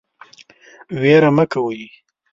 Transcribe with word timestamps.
ویره 1.01 1.29
مه 1.35 1.45
کوئ 1.51 1.79